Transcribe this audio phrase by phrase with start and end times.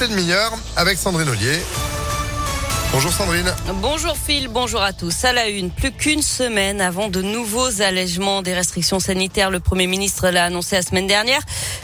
[0.00, 1.58] C'est demi-heure avec Sandrine Ollier.
[2.90, 3.54] Bonjour Sandrine.
[3.82, 5.24] Bonjour Phil, bonjour à tous.
[5.26, 9.86] À la une, plus qu'une semaine avant de nouveaux allègements des restrictions sanitaires, le Premier
[9.86, 11.42] ministre l'a annoncé la semaine dernière.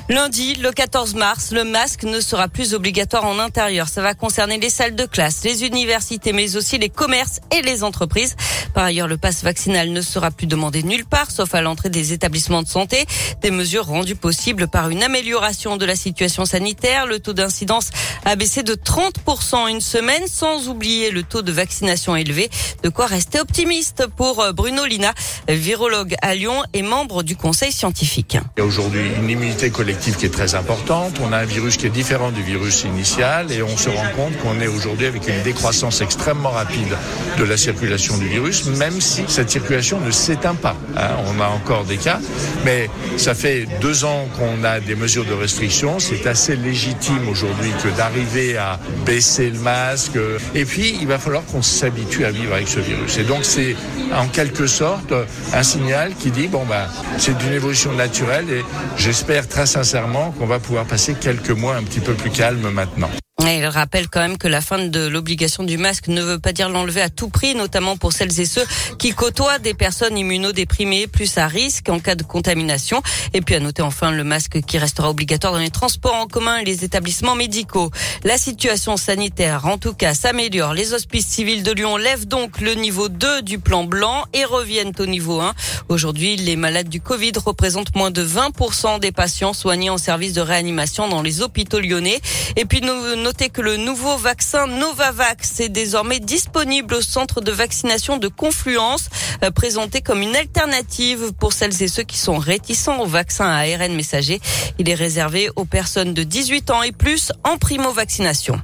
[0.08, 3.88] Lundi, le 14 mars, le masque ne sera plus obligatoire en intérieur.
[3.88, 7.84] Ça va concerner les salles de classe, les universités, mais aussi les commerces et les
[7.84, 8.34] entreprises.
[8.72, 12.14] Par ailleurs, le passe vaccinal ne sera plus demandé nulle part, sauf à l'entrée des
[12.14, 13.04] établissements de santé.
[13.42, 17.06] Des mesures rendues possibles par une amélioration de la situation sanitaire.
[17.06, 17.90] Le taux d'incidence
[18.24, 22.48] a baissé de 30% en une semaine, sans oublier le taux de vaccination élevé.
[22.82, 25.12] De quoi rester optimiste pour euh, Bruno Lina,
[25.48, 28.38] virologue à Lyon et membre du conseil scientifique.
[28.56, 31.14] Il y a aujourd'hui une immunité collective qui est très importante.
[31.22, 34.36] On a un virus qui est différent du virus initial et on se rend compte
[34.38, 36.96] qu'on est aujourd'hui avec une décroissance extrêmement rapide
[37.38, 40.76] de la circulation du virus, même si cette circulation ne s'éteint pas.
[40.96, 41.10] Hein.
[41.26, 42.20] On a encore des cas,
[42.64, 45.98] mais ça fait deux ans qu'on a des mesures de restriction.
[45.98, 50.18] C'est assez légitime aujourd'hui que d'arriver à baisser le masque.
[50.54, 53.18] Et puis, il va falloir qu'on s'habitue à vivre avec ce virus.
[53.18, 53.76] Et donc, c'est
[54.14, 55.12] en quelque sorte
[55.52, 56.86] un signal qui dit, bon, ben,
[57.18, 58.64] c'est d'une évolution naturelle et
[58.96, 63.10] j'espère très sincèrement qu'on va pouvoir passer quelques mois un petit peu plus calmes maintenant.
[63.46, 66.52] Et il rappelle quand même que la fin de l'obligation du masque ne veut pas
[66.52, 68.64] dire l'enlever à tout prix, notamment pour celles et ceux
[68.98, 73.02] qui côtoient des personnes immunodéprimées plus à risque en cas de contamination.
[73.34, 76.56] Et puis à noter enfin le masque qui restera obligatoire dans les transports en commun
[76.56, 77.90] et les établissements médicaux.
[78.22, 80.72] La situation sanitaire, en tout cas, s'améliore.
[80.72, 84.94] Les hospices civils de Lyon lèvent donc le niveau 2 du plan blanc et reviennent
[84.98, 85.52] au niveau 1.
[85.90, 90.40] Aujourd'hui, les malades du Covid représentent moins de 20% des patients soignés en service de
[90.40, 92.20] réanimation dans les hôpitaux lyonnais.
[92.56, 98.16] Et puis nous Que le nouveau vaccin Novavax est désormais disponible au centre de vaccination
[98.16, 99.10] de Confluence,
[99.42, 103.58] euh, présenté comme une alternative pour celles et ceux qui sont réticents au vaccin à
[103.58, 104.40] ARN messager.
[104.78, 108.62] Il est réservé aux personnes de 18 ans et plus en primo-vaccination.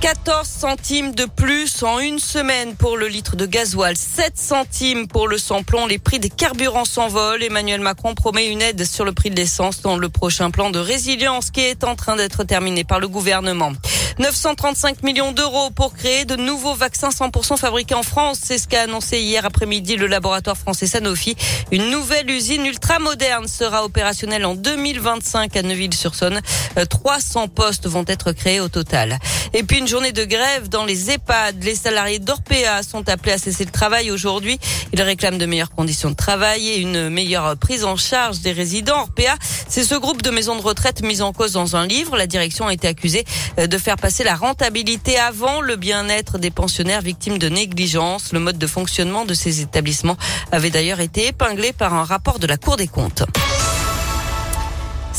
[0.00, 5.26] 14 centimes de plus en une semaine pour le litre de gasoil, 7 centimes pour
[5.26, 5.86] le samplon.
[5.86, 7.42] Les prix des carburants s'envolent.
[7.42, 10.78] Emmanuel Macron promet une aide sur le prix de l'essence dans le prochain plan de
[10.78, 13.72] résilience qui est en train d'être terminé par le gouvernement.
[14.18, 18.40] 935 millions d'euros pour créer de nouveaux vaccins 100% fabriqués en France.
[18.42, 21.36] C'est ce qu'a annoncé hier après-midi le laboratoire français Sanofi.
[21.70, 26.40] Une nouvelle usine ultra moderne sera opérationnelle en 2025 à Neuville-sur-Saône.
[26.90, 29.20] 300 euh, postes vont être créés au total.
[29.54, 31.62] Et puis une journée de grève dans les EHPAD.
[31.62, 34.58] Les salariés d'Orpea sont appelés à cesser le travail aujourd'hui.
[34.92, 39.02] Ils réclament de meilleures conditions de travail et une meilleure prise en charge des résidents.
[39.02, 39.36] Orpea,
[39.68, 42.16] c'est ce groupe de maisons de retraite mis en cause dans un livre.
[42.16, 43.24] La direction a été accusée
[43.60, 48.32] euh, de faire passer c'est la rentabilité avant le bien-être des pensionnaires victimes de négligence.
[48.32, 50.16] Le mode de fonctionnement de ces établissements
[50.52, 53.24] avait d'ailleurs été épinglé par un rapport de la Cour des comptes.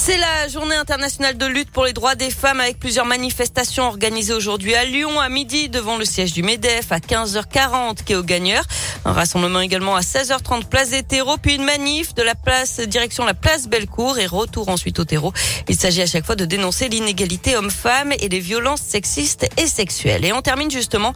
[0.01, 4.33] C'est la journée internationale de lutte pour les droits des femmes avec plusieurs manifestations organisées
[4.33, 8.23] aujourd'hui à Lyon à midi devant le siège du MEDEF à 15h40 qui est au
[8.23, 8.63] gagneur.
[9.03, 13.25] Un rassemblement également à 16h30 place des terreaux puis une manif de la place direction
[13.25, 15.33] la place Bellecour et retour ensuite au terreau.
[15.67, 20.23] Il s'agit à chaque fois de dénoncer l'inégalité homme-femme et les violences sexistes et sexuelles.
[20.23, 21.13] Et on termine justement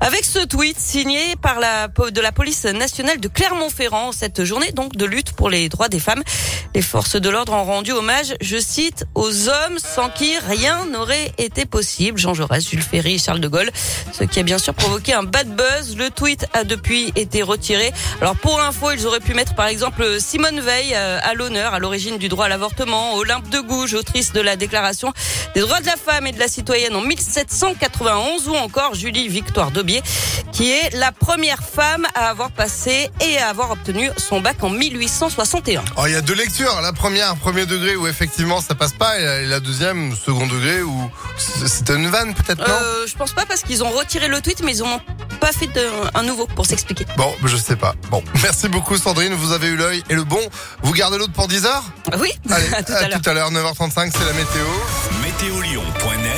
[0.00, 4.94] avec ce tweet signé par la de la police nationale de Clermont-Ferrand cette journée donc
[4.94, 6.22] de lutte pour les droits des femmes.
[6.74, 11.32] Les forces de l'ordre ont rendu hommage je cite, aux hommes sans qui rien n'aurait
[11.38, 12.18] été possible.
[12.18, 13.70] Jean Jaurès, Jules Ferry, Charles de Gaulle.
[14.12, 15.96] Ce qui a bien sûr provoqué un bad buzz.
[15.96, 17.92] Le tweet a depuis été retiré.
[18.20, 21.78] Alors pour info, ils auraient pu mettre par exemple Simone Veil euh, à l'honneur, à
[21.78, 25.12] l'origine du droit à l'avortement, Olympe de Gouges, autrice de la déclaration
[25.54, 29.70] des droits de la femme et de la citoyenne en 1791, ou encore Julie Victoire
[29.70, 30.02] Daubier,
[30.52, 34.70] qui est la première femme à avoir passé et à avoir obtenu son bac en
[34.70, 35.84] 1861.
[36.06, 36.80] il y a deux lectures.
[36.82, 41.10] La première, premier degré, où effectivement ça passe pas, et la deuxième, second degré, où
[41.36, 44.62] c'était une vanne peut-être, non euh, Je pense pas parce qu'ils ont retiré le tweet,
[44.64, 45.00] mais ils ont
[45.38, 47.04] pas fait de, un nouveau pour s'expliquer.
[47.18, 47.94] Bon, je sais pas.
[48.10, 50.40] Bon, merci beaucoup Sandrine, vous avez eu l'œil et le bon.
[50.82, 51.84] Vous gardez l'autre pour 10 heures?
[52.18, 53.52] Oui, Allez, à tout à l'heure.
[53.52, 54.64] 9h35, c'est la météo.
[55.22, 56.25] Météolion.net